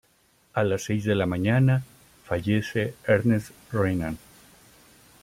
A 0.53 0.63
las 0.63 0.85
seis 0.85 1.03
de 1.03 1.13
la 1.13 1.27
mañana, 1.27 1.83
fallece 2.25 2.95
Ernest 3.05 3.51
Renan. 3.71 4.17